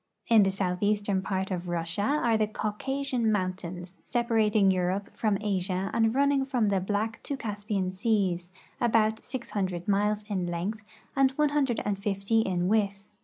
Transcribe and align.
In 0.29 0.41
the 0.41 0.49
southeastern 0.51 1.21
part 1.21 1.51
of 1.51 1.67
Russia 1.67 2.01
are 2.01 2.35
the 2.35 2.47
Caucasian 2.47 3.31
mountains, 3.31 3.99
separating 4.01 4.71
Europe 4.71 5.15
from 5.15 5.37
Asia 5.39 5.91
and 5.93 6.15
running 6.15 6.43
from 6.43 6.69
the 6.69 6.81
Black 6.81 7.21
to 7.21 7.35
the 7.35 7.43
Caspian 7.43 7.91
seas, 7.91 8.51
about 8.79 9.19
600 9.19 9.87
miles 9.87 10.23
in 10.27 10.47
length 10.47 10.81
and 11.15 11.29
150 11.33 12.39
in 12.39 12.67
width. 12.67 13.07